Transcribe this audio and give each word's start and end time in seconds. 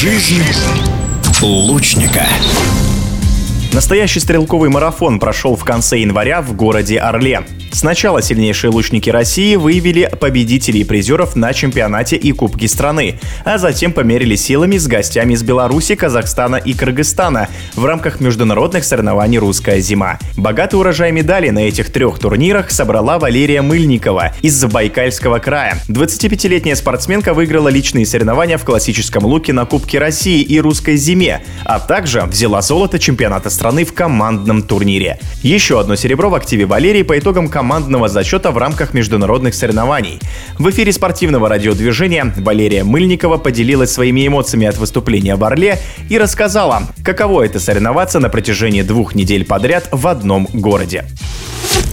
Жизнь 0.00 0.42
лучника. 1.42 2.26
Настоящий 3.80 4.20
стрелковый 4.20 4.68
марафон 4.68 5.18
прошел 5.18 5.56
в 5.56 5.64
конце 5.64 6.00
января 6.00 6.42
в 6.42 6.54
городе 6.54 6.98
Орле. 6.98 7.44
Сначала 7.72 8.20
сильнейшие 8.20 8.70
лучники 8.70 9.08
России 9.08 9.56
выявили 9.56 10.10
победителей 10.20 10.80
и 10.80 10.84
призеров 10.84 11.34
на 11.34 11.54
чемпионате 11.54 12.16
и 12.16 12.32
Кубке 12.32 12.68
страны, 12.68 13.18
а 13.42 13.56
затем 13.56 13.92
померили 13.92 14.36
силами 14.36 14.76
с 14.76 14.86
гостями 14.86 15.32
из 15.32 15.42
Беларуси, 15.42 15.94
Казахстана 15.94 16.56
и 16.56 16.74
Кыргызстана 16.74 17.48
в 17.74 17.84
рамках 17.86 18.20
международных 18.20 18.84
соревнований 18.84 19.38
«Русская 19.38 19.80
зима». 19.80 20.18
Богатый 20.36 20.74
урожай 20.74 21.10
медалей 21.10 21.50
на 21.50 21.60
этих 21.60 21.90
трех 21.90 22.18
турнирах 22.18 22.70
собрала 22.70 23.18
Валерия 23.18 23.62
Мыльникова 23.62 24.34
из 24.42 24.56
Забайкальского 24.56 25.38
края. 25.38 25.78
25-летняя 25.88 26.74
спортсменка 26.74 27.32
выиграла 27.32 27.68
личные 27.68 28.04
соревнования 28.04 28.58
в 28.58 28.64
классическом 28.64 29.24
луке 29.24 29.54
на 29.54 29.64
Кубке 29.64 29.98
России 29.98 30.42
и 30.42 30.60
«Русской 30.60 30.96
зиме», 30.96 31.42
а 31.64 31.78
также 31.78 32.22
взяла 32.22 32.60
золото 32.60 32.98
чемпионата 32.98 33.48
страны 33.48 33.69
в 33.70 33.92
командном 33.92 34.62
турнире. 34.62 35.18
Еще 35.42 35.78
одно 35.78 35.96
серебро 35.96 36.28
в 36.30 36.34
активе 36.34 36.66
Валерии 36.66 37.02
по 37.02 37.18
итогам 37.18 37.48
командного 37.48 38.08
зачета 38.08 38.50
в 38.50 38.58
рамках 38.58 38.94
международных 38.94 39.54
соревнований. 39.54 40.20
В 40.58 40.68
эфире 40.70 40.92
спортивного 40.92 41.48
радиодвижения 41.48 42.34
Валерия 42.36 42.84
Мыльникова 42.84 43.38
поделилась 43.38 43.92
своими 43.92 44.26
эмоциями 44.26 44.66
от 44.66 44.76
выступления 44.76 45.36
в 45.36 45.44
Орле 45.44 45.78
и 46.08 46.18
рассказала, 46.18 46.82
каково 47.04 47.46
это 47.46 47.60
соревноваться 47.60 48.20
на 48.20 48.28
протяжении 48.28 48.82
двух 48.82 49.14
недель 49.14 49.44
подряд 49.44 49.88
в 49.92 50.06
одном 50.06 50.48
городе. 50.52 51.04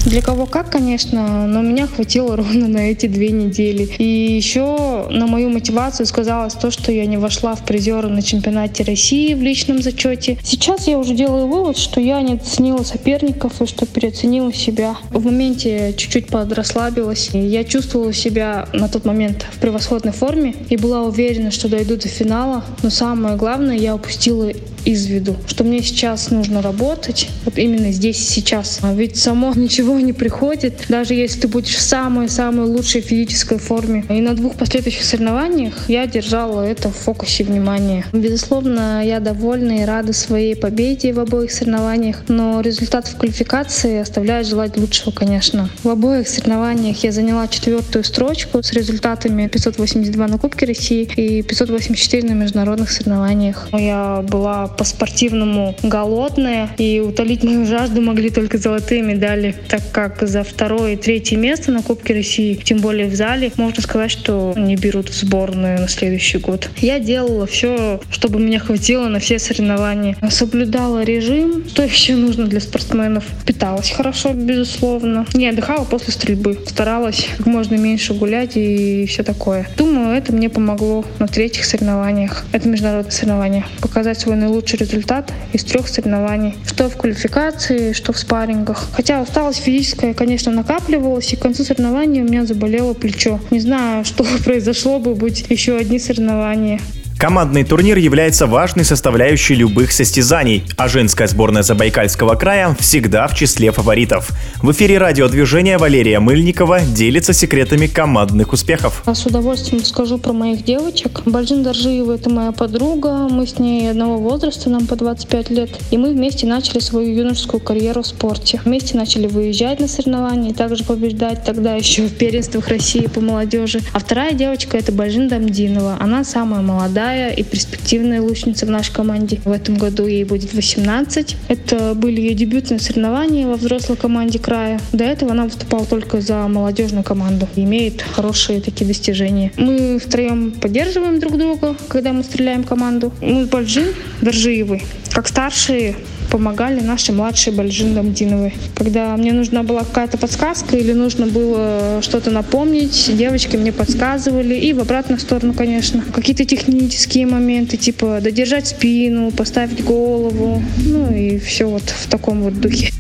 Для 0.08 0.22
кого 0.22 0.46
как, 0.46 0.72
конечно, 0.72 1.48
но 1.48 1.62
меня 1.62 1.86
хватило 1.86 2.38
ровно 2.38 2.70
на 2.70 2.78
эти 2.78 3.08
две 3.08 3.30
недели. 3.32 3.90
И 3.98 4.38
еще 4.38 5.06
на 5.10 5.28
мою 5.28 5.50
мотивацию 5.50 6.06
сказалось 6.06 6.54
то, 6.54 6.72
что 6.72 6.94
я 6.94 7.06
не 7.06 7.18
вошла 7.18 7.56
в 7.56 7.66
призеры 7.66 8.08
на 8.08 8.22
чемпионате 8.22 8.86
России 8.86 9.34
в 9.34 9.42
личном 9.42 9.82
зачете. 9.82 10.38
Сейчас 10.44 10.88
я 10.88 10.98
уже 10.98 11.14
делаю 11.14 11.48
вывод, 11.48 11.78
что 11.78 12.00
я 12.00 12.22
не 12.22 12.36
оценила 12.36 12.84
соперников 12.84 13.62
и 13.62 13.66
что 13.66 13.86
переоценила 13.86 14.54
себя. 14.54 14.96
В 15.10 15.26
моменте 15.26 15.94
чуть-чуть 15.98 16.28
подрасслабилась. 16.28 17.32
Я 17.34 17.66
чувствовала 17.66 18.14
себя 18.14 18.70
на 18.72 18.88
тот 18.88 19.04
момент 19.04 19.46
в 19.52 19.60
превосходной 19.60 20.14
форме 20.14 20.56
и 20.70 20.78
была 20.78 21.04
уверена, 21.04 21.52
что 21.52 21.68
дойду 21.68 21.98
до 21.98 22.08
финала. 22.08 22.64
Но 22.82 22.90
самое 22.90 23.36
главное, 23.36 23.76
я 23.76 23.94
упустила 23.94 24.54
из 24.88 25.06
виду, 25.06 25.36
что 25.48 25.66
мне 25.66 25.84
сейчас 25.84 26.32
нужно 26.32 26.62
работать, 26.62 27.28
вот 27.44 27.58
именно 27.58 27.92
здесь 27.92 28.22
и 28.22 28.34
сейчас. 28.36 28.80
А 28.84 28.94
ведь 28.94 29.18
само 29.18 29.52
ничего 29.54 29.97
не 30.02 30.14
приходит, 30.14 30.86
даже 30.90 31.14
если 31.14 31.42
ты 31.42 31.48
будешь 31.48 31.76
в 31.76 31.82
самой-самой 31.82 32.66
лучшей 32.66 33.02
физической 33.02 33.58
форме. 33.58 34.06
И 34.10 34.22
на 34.22 34.36
двух 34.36 34.56
последующих 34.56 35.04
соревнованиях 35.04 35.90
я 35.90 36.08
держала 36.08 36.62
это 36.62 36.90
в 36.90 36.96
фокусе 36.96 37.44
внимания. 37.44 38.06
Безусловно, 38.14 39.06
я 39.06 39.20
довольна 39.20 39.82
и 39.82 39.86
рада 39.86 40.14
своей 40.14 40.56
победе 40.56 41.14
в 41.14 41.20
обоих 41.20 41.52
соревнованиях, 41.52 42.24
но 42.28 42.62
результат 42.62 43.08
в 43.08 43.18
квалификации 43.18 44.00
оставляет 44.00 44.48
желать 44.48 44.78
лучшего, 44.78 45.12
конечно. 45.12 45.70
В 45.84 45.90
обоих 45.90 46.28
соревнованиях 46.28 47.04
я 47.04 47.12
заняла 47.12 47.48
четвертую 47.48 48.04
строчку 48.04 48.62
с 48.64 48.74
результатами 48.74 49.48
582 49.48 50.28
на 50.28 50.38
Кубке 50.38 50.66
России 50.66 51.10
и 51.16 51.42
584 51.42 52.28
на 52.28 52.34
международных 52.34 52.92
соревнованиях. 52.92 53.68
Я 53.74 54.24
была 54.28 54.68
по-спортивному 54.68 55.76
голодная, 55.84 56.70
и 56.78 57.00
утолить 57.00 57.44
мою 57.44 57.66
жажду 57.66 58.02
могли 58.02 58.30
только 58.30 58.58
золотые 58.58 59.02
медали, 59.02 59.56
так 59.68 59.77
как 59.92 60.28
за 60.28 60.44
второе 60.44 60.94
и 60.94 60.96
третье 60.96 61.38
место 61.38 61.72
на 61.72 61.82
Кубке 61.82 62.14
России, 62.14 62.56
тем 62.56 62.80
более 62.80 63.08
в 63.08 63.16
зале, 63.16 63.52
можно 63.58 63.82
сказать, 63.82 64.12
что 64.12 64.54
не 64.56 64.76
берут 64.76 65.10
в 65.10 65.14
сборную 65.14 65.80
на 65.80 65.88
следующий 65.88 66.38
год. 66.38 66.70
Я 66.78 67.00
делала 67.00 67.48
все, 67.48 68.02
чтобы 68.12 68.40
меня 68.40 68.60
хватило 68.60 69.08
на 69.08 69.20
все 69.20 69.40
соревнования. 69.40 70.16
Соблюдала 70.30 71.04
режим, 71.04 71.68
что 71.68 71.84
еще 71.84 72.16
нужно 72.16 72.46
для 72.46 72.60
спортсменов. 72.60 73.24
Питалась 73.46 73.92
хорошо, 73.92 74.34
безусловно. 74.34 75.26
Не 75.34 75.50
отдыхала 75.50 75.86
после 75.86 76.14
стрельбы. 76.14 76.58
Старалась 76.68 77.28
как 77.38 77.46
можно 77.46 77.76
меньше 77.76 78.14
гулять 78.14 78.52
и 78.56 79.06
все 79.08 79.24
такое. 79.24 79.68
Думаю, 79.78 80.16
это 80.18 80.34
мне 80.34 80.50
помогло 80.50 81.06
на 81.20 81.28
третьих 81.28 81.66
соревнованиях. 81.66 82.46
Это 82.52 82.68
международные 82.68 83.12
соревнования. 83.12 83.66
Показать 83.82 84.20
свой 84.20 84.36
наилучший 84.36 84.58
лучший 84.58 84.80
результат 84.80 85.32
из 85.54 85.64
трех 85.64 85.88
соревнований. 85.88 86.56
Что 86.66 86.90
в 86.90 86.98
квалификации, 86.98 87.94
что 87.94 88.12
в 88.12 88.18
спаррингах. 88.18 88.90
Хотя 88.94 89.22
усталость 89.22 89.60
физическая, 89.68 90.14
конечно, 90.14 90.50
накапливалась, 90.54 91.34
и 91.34 91.36
к 91.36 91.40
концу 91.40 91.66
соревнований 91.66 92.22
у 92.22 92.24
меня 92.24 92.46
заболело 92.46 92.94
плечо. 92.94 93.42
Не 93.52 93.60
знаю, 93.60 94.06
что 94.10 94.26
произошло 94.46 94.98
бы, 94.98 95.14
быть 95.14 95.46
еще 95.50 95.76
одни 95.76 96.00
соревнования. 96.00 96.80
Командный 97.18 97.64
турнир 97.64 97.98
является 97.98 98.46
важной 98.46 98.86
составляющей 98.86 99.56
любых 99.56 99.92
состязаний, 99.92 100.64
а 100.78 100.88
женская 100.88 101.28
сборная 101.28 101.64
Забайкальского 101.64 102.36
края 102.36 102.76
всегда 102.80 103.28
в 103.28 103.36
числе 103.36 103.72
фаворитов. 103.72 104.30
В 104.62 104.72
эфире 104.72 105.00
радиодвижения 105.00 105.80
Валерия 105.80 106.20
Мыльникова 106.20 106.82
делится 106.82 107.34
секретами 107.34 107.88
командных 107.88 108.54
успехов. 108.54 109.02
С 109.12 109.26
удовольствием 109.26 109.82
расскажу 109.82 110.20
про 110.20 110.32
моих 110.32 110.64
девочек. 110.64 111.22
Бальжин 111.26 111.64
Доржиева– 111.64 112.12
это 112.14 112.30
моя 112.30 112.52
подруга, 112.52 113.28
мы 113.28 113.48
с 113.48 113.58
ней 113.58 113.90
одного 113.90 114.20
возраста, 114.20 114.70
нам 114.70 114.86
по 114.86 114.96
25 114.96 115.50
лет, 115.50 115.72
и 115.90 115.98
мы 115.98 116.12
вместе 116.12 116.46
начали 116.46 116.78
свою 116.78 117.16
юношескую 117.16 117.62
карьеру 117.62 118.04
в 118.04 118.08
спорте. 118.08 118.62
Вместе 118.64 118.96
начали 118.96 119.26
выезжать 119.26 119.80
на 119.80 119.88
соревнования, 119.88 120.54
также 120.54 120.84
побеждать 120.84 121.44
тогда 121.44 121.74
еще 121.74 122.04
в 122.04 122.14
первенствах 122.14 122.68
России 122.68 123.08
по 123.08 123.22
молодежи. 123.22 123.80
А 123.94 124.00
вторая 124.00 124.34
девочка– 124.34 124.78
это 124.80 124.92
Бальжин 124.92 125.28
Дамдинова. 125.30 125.98
Она 126.00 126.24
самая 126.24 126.62
молодая 126.62 127.07
молодая 127.08 127.32
и 127.32 127.44
перспективная 127.44 128.22
лучница 128.22 128.66
в 128.66 128.70
нашей 128.70 128.94
команде. 128.94 129.40
В 129.46 129.52
этом 129.52 129.78
году 129.78 130.08
ей 130.08 130.26
будет 130.26 130.54
18. 130.54 131.38
Это 131.48 131.94
были 131.96 132.20
ее 132.20 132.34
дебютные 132.34 132.80
соревнования 132.80 133.48
во 133.48 133.56
взрослой 133.56 133.96
команде 133.96 134.40
края. 134.40 134.80
До 134.92 135.06
этого 135.06 135.32
она 135.32 135.46
выступала 135.46 135.86
только 135.86 136.20
за 136.20 136.48
молодежную 136.48 137.04
команду. 137.04 137.48
Имеет 137.56 138.02
хорошие 138.02 138.60
такие 138.60 138.86
достижения. 138.86 139.52
Мы 139.58 140.00
втроем 140.00 140.52
поддерживаем 140.52 141.20
друг 141.20 141.38
друга, 141.38 141.76
когда 141.88 142.12
мы 142.12 142.24
стреляем 142.24 142.64
команду. 142.64 143.14
Мы 143.22 143.46
с 143.46 143.48
Бальджин 143.48 143.88
Доржиевой, 144.22 144.84
как 145.18 145.28
старшие, 145.28 145.96
помогали 146.30 146.80
наши 146.80 147.12
младшие 147.12 147.52
Бальжин 147.52 147.96
Дамдиновой. 147.96 148.54
Когда 148.76 149.18
мне 149.18 149.34
нужна 149.34 149.64
была 149.64 149.84
какая-то 149.84 150.20
подсказка 150.20 150.78
или 150.78 150.94
нужно 150.94 151.26
было 151.26 152.04
что-то 152.04 152.30
напомнить, 152.30 153.10
девочки 153.18 153.58
мне 153.58 153.72
подсказывали. 153.72 154.54
И 154.54 154.74
в 154.74 154.80
обратную 154.80 155.20
сторону, 155.20 155.56
конечно. 155.56 156.04
Какие-то 156.14 156.46
технические 156.46 157.26
моменты, 157.26 157.78
типа 157.78 158.20
додержать 158.22 158.68
спину, 158.68 159.32
поставить 159.32 159.84
голову. 159.84 160.62
Ну 160.86 161.12
и 161.12 161.40
все 161.40 161.66
вот 161.66 161.82
в 161.82 162.08
таком 162.08 162.44
вот 162.44 162.62
духе. 162.62 162.94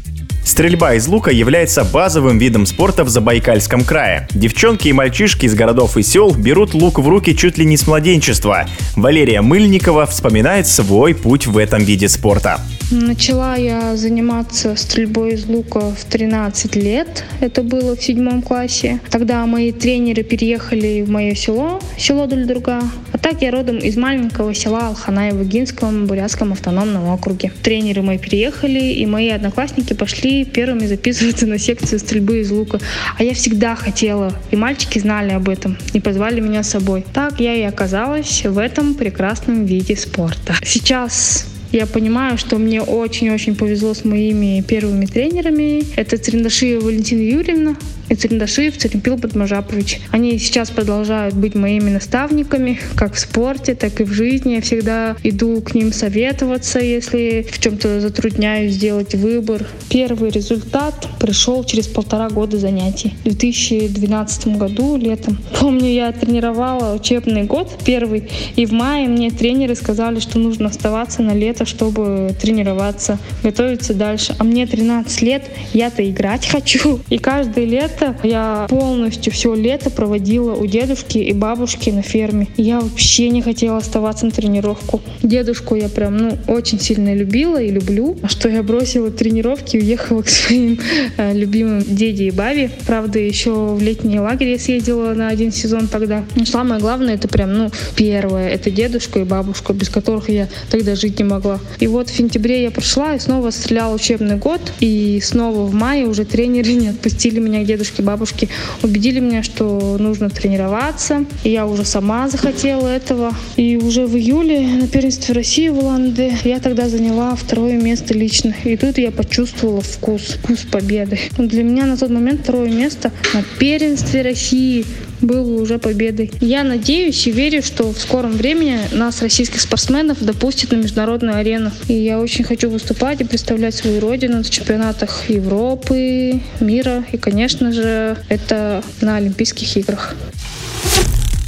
Стрельба 0.57 0.95
из 0.95 1.07
лука 1.07 1.29
является 1.29 1.83
базовым 1.83 2.39
видом 2.39 2.65
спорта 2.65 3.03
в 3.03 3.09
Забайкальском 3.09 3.83
крае. 3.83 4.27
Девчонки 4.31 4.87
и 4.87 4.91
мальчишки 4.91 5.45
из 5.45 5.53
городов 5.53 5.97
и 5.97 6.01
сел 6.01 6.33
берут 6.33 6.73
лук 6.73 6.97
в 6.97 7.07
руки 7.07 7.37
чуть 7.37 7.59
ли 7.59 7.65
не 7.65 7.77
с 7.77 7.85
младенчества. 7.85 8.65
Валерия 8.95 9.41
Мыльникова 9.41 10.07
вспоминает 10.07 10.65
свой 10.65 11.13
путь 11.13 11.45
в 11.45 11.59
этом 11.59 11.83
виде 11.83 12.09
спорта. 12.09 12.59
Начала 12.89 13.57
я 13.57 13.97
заниматься 13.97 14.77
стрельбой 14.77 15.33
из 15.33 15.45
лука 15.45 15.91
в 15.91 16.05
13 16.05 16.77
лет. 16.77 17.25
Это 17.41 17.61
было 17.61 17.97
в 17.97 18.01
седьмом 18.01 18.41
классе. 18.41 19.01
Тогда 19.09 19.45
мои 19.45 19.73
тренеры 19.73 20.23
переехали 20.23 21.01
в 21.01 21.09
мое 21.09 21.35
село, 21.35 21.81
село 21.97 22.27
Дульдурга. 22.27 22.81
А 23.11 23.17
так 23.17 23.41
я 23.41 23.51
родом 23.51 23.77
из 23.77 23.97
маленького 23.97 24.53
села 24.53 24.95
Игинском 25.05 26.05
Бурятском 26.05 26.53
автономном 26.53 27.09
округе. 27.09 27.51
Тренеры 27.61 28.03
мои 28.03 28.17
переехали, 28.17 28.93
и 28.93 29.05
мои 29.05 29.31
одноклассники 29.31 29.91
пошли 29.91 30.45
первыми 30.45 30.85
записываться 30.85 31.45
на 31.45 31.59
секцию 31.59 31.99
стрельбы 31.99 32.39
из 32.39 32.51
лука. 32.51 32.79
А 33.17 33.23
я 33.23 33.33
всегда 33.33 33.75
хотела, 33.75 34.31
и 34.49 34.55
мальчики 34.55 34.97
знали 34.99 35.33
об 35.33 35.49
этом, 35.49 35.77
и 35.91 35.99
позвали 35.99 36.39
меня 36.39 36.63
с 36.63 36.69
собой. 36.69 37.03
Так 37.13 37.41
я 37.41 37.53
и 37.53 37.63
оказалась 37.63 38.45
в 38.45 38.57
этом 38.57 38.93
прекрасном 38.93 39.65
виде 39.65 39.97
спорта. 39.97 40.55
Сейчас 40.63 41.47
я 41.71 41.85
понимаю, 41.85 42.37
что 42.37 42.57
мне 42.57 42.81
очень-очень 42.81 43.55
повезло 43.55 43.93
с 43.93 44.05
моими 44.05 44.61
первыми 44.61 45.05
тренерами. 45.05 45.83
Это 45.95 46.17
Цриндашиева 46.17 46.85
Валентина 46.85 47.21
Юрьевна, 47.21 47.75
и 48.09 48.15
Цирндашиев, 48.15 48.77
Церемпил 48.77 49.17
Бадмажапович. 49.17 49.99
Они 50.11 50.37
сейчас 50.39 50.69
продолжают 50.69 51.35
быть 51.35 51.55
моими 51.55 51.89
наставниками, 51.89 52.79
как 52.95 53.13
в 53.13 53.19
спорте, 53.19 53.75
так 53.75 53.99
и 53.99 54.03
в 54.03 54.13
жизни. 54.13 54.55
Я 54.55 54.61
всегда 54.61 55.15
иду 55.23 55.61
к 55.61 55.73
ним 55.73 55.91
советоваться, 55.91 56.79
если 56.79 57.45
в 57.49 57.59
чем-то 57.59 57.99
затрудняюсь 58.01 58.73
сделать 58.73 59.15
выбор. 59.15 59.65
Первый 59.89 60.29
результат 60.29 61.07
пришел 61.19 61.63
через 61.63 61.87
полтора 61.87 62.29
года 62.29 62.57
занятий. 62.57 63.15
В 63.21 63.23
2012 63.23 64.57
году, 64.57 64.97
летом. 64.97 65.37
Помню, 65.59 65.89
я 65.89 66.11
тренировала 66.11 66.95
учебный 66.95 67.43
год 67.43 67.79
первый, 67.85 68.29
и 68.55 68.65
в 68.65 68.71
мае 68.71 69.07
мне 69.07 69.31
тренеры 69.31 69.75
сказали, 69.75 70.19
что 70.19 70.39
нужно 70.39 70.69
оставаться 70.69 71.21
на 71.21 71.33
лето 71.33 71.56
это 71.57 71.65
чтобы 71.65 72.35
тренироваться, 72.39 73.17
готовиться 73.43 73.95
дальше. 73.95 74.35
А 74.37 74.43
мне 74.43 74.67
13 74.67 75.21
лет, 75.23 75.43
я-то 75.73 76.07
играть 76.07 76.47
хочу. 76.51 76.99
И 77.09 77.17
каждое 77.17 77.65
лето 77.65 78.15
я 78.23 78.67
полностью 78.69 79.33
все 79.33 79.55
лето 79.55 79.89
проводила 79.89 80.53
у 80.53 80.65
дедушки 80.67 81.17
и 81.17 81.33
бабушки 81.33 81.89
на 81.89 82.03
ферме. 82.03 82.47
Я 82.57 82.79
вообще 82.79 83.29
не 83.29 83.41
хотела 83.41 83.77
оставаться 83.77 84.25
на 84.25 84.31
тренировку. 84.31 85.01
Дедушку 85.23 85.75
я 85.75 85.89
прям, 85.89 86.17
ну, 86.17 86.37
очень 86.47 86.79
сильно 86.79 87.15
любила 87.15 87.61
и 87.61 87.71
люблю. 87.71 88.17
А 88.21 88.27
что 88.27 88.49
я 88.49 88.61
бросила 88.61 89.09
тренировки 89.09 89.77
и 89.77 89.79
уехала 89.79 90.21
к 90.27 90.29
своим 90.29 90.79
э, 91.17 91.33
любимым 91.33 91.81
деде 91.81 92.25
и 92.25 92.31
бабе. 92.31 92.69
Правда, 92.85 93.17
еще 93.17 93.73
в 93.73 93.81
летний 93.81 94.19
лагерь 94.19 94.49
я 94.49 94.59
съездила 94.59 95.13
на 95.13 95.29
один 95.29 95.51
сезон 95.51 95.87
тогда. 95.87 96.23
Но 96.35 96.45
самое 96.45 96.79
главное, 96.79 97.15
это 97.15 97.27
прям, 97.27 97.53
ну, 97.53 97.71
первое, 97.95 98.49
это 98.49 98.69
дедушка 98.69 99.19
и 99.19 99.23
бабушка, 99.23 99.73
без 99.73 99.89
которых 99.89 100.29
я 100.29 100.47
тогда 100.69 100.95
жить 100.95 101.17
не 101.17 101.25
могла. 101.25 101.46
И 101.79 101.87
вот 101.87 102.09
в 102.09 102.15
сентябре 102.15 102.63
я 102.63 102.71
пришла 102.71 103.15
и 103.15 103.19
снова 103.19 103.51
стрелял 103.51 103.93
учебный 103.93 104.37
год. 104.37 104.61
И 104.79 105.21
снова 105.23 105.65
в 105.65 105.73
мае 105.73 106.05
уже 106.07 106.25
тренеры 106.25 106.73
не 106.73 106.89
отпустили 106.89 107.39
меня 107.39 107.63
к 107.63 107.65
дедушке, 107.65 108.03
бабушке. 108.03 108.49
Убедили 108.83 109.19
меня, 109.19 109.43
что 109.43 109.97
нужно 109.99 110.29
тренироваться. 110.29 111.25
И 111.43 111.51
я 111.51 111.65
уже 111.65 111.85
сама 111.85 112.29
захотела 112.29 112.87
этого. 112.87 113.33
И 113.55 113.77
уже 113.77 114.05
в 114.05 114.15
июле 114.15 114.61
на 114.61 114.87
первенстве 114.87 115.33
России 115.33 115.69
в 115.69 115.79
Улан-Удэ 115.79 116.37
я 116.43 116.59
тогда 116.59 116.89
заняла 116.89 117.35
второе 117.35 117.77
место 117.81 118.13
лично. 118.13 118.53
И 118.63 118.75
тут 118.77 118.97
я 118.97 119.11
почувствовала 119.11 119.81
вкус, 119.81 120.37
вкус 120.41 120.59
победы. 120.71 121.19
Для 121.37 121.63
меня 121.63 121.85
на 121.85 121.97
тот 121.97 122.09
момент 122.09 122.41
второе 122.41 122.69
место 122.69 123.11
на 123.33 123.43
первенстве 123.59 124.21
России 124.21 124.85
было 125.21 125.61
уже 125.61 125.79
победой. 125.79 126.31
Я 126.41 126.63
надеюсь 126.63 127.25
и 127.27 127.31
верю, 127.31 127.61
что 127.63 127.91
в 127.91 127.97
скором 127.97 128.31
времени 128.31 128.79
нас, 128.91 129.21
российских 129.21 129.61
спортсменов, 129.61 130.17
допустят 130.21 130.71
на 130.71 130.77
международную 130.77 131.37
арену. 131.37 131.71
И 131.87 131.93
я 131.93 132.19
очень 132.19 132.43
хочу 132.43 132.69
выступать 132.69 133.21
и 133.21 133.23
представлять 133.23 133.75
свою 133.75 133.99
родину 133.99 134.37
на 134.37 134.43
чемпионатах 134.43 135.29
Европы, 135.29 136.41
мира 136.59 137.03
и, 137.11 137.17
конечно 137.17 137.71
же, 137.71 138.17
это 138.29 138.83
на 139.01 139.17
Олимпийских 139.17 139.75
играх. 139.77 140.15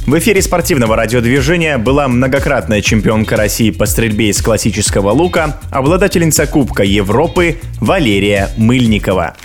В 0.06 0.18
эфире 0.18 0.42
спортивного 0.42 0.96
радиодвижения 0.96 1.78
была 1.78 2.08
многократная 2.08 2.80
чемпионка 2.80 3.36
России 3.36 3.70
по 3.70 3.86
стрельбе 3.86 4.30
из 4.30 4.42
классического 4.42 5.10
лука, 5.10 5.60
обладательница 5.70 6.46
Кубка 6.46 6.82
Европы 6.82 7.60
Валерия 7.80 8.48
Мыльникова. 8.56 9.36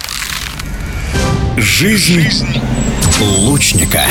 Жизнь 1.57 2.24
лучника. 3.22 4.04